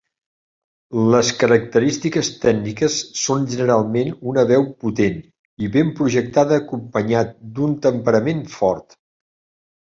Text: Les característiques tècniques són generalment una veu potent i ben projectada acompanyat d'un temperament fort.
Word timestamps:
Les 1.15 1.27
característiques 1.43 2.31
tècniques 2.45 2.95
són 3.25 3.45
generalment 3.53 4.11
una 4.33 4.47
veu 4.55 4.67
potent 4.87 5.21
i 5.67 5.71
ben 5.79 5.95
projectada 6.03 6.61
acompanyat 6.65 7.39
d'un 7.61 7.79
temperament 7.89 8.45
fort. 8.59 9.01